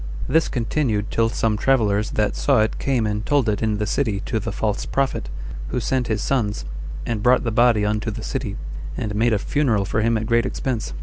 [0.27, 4.19] This continued till some travelers that saw it came and told it in the city
[4.21, 5.29] to the false prophet,
[5.67, 6.65] who sent his sons,
[7.05, 8.57] and brought the body unto the city,
[8.97, 10.93] and made a funeral for him at great expense.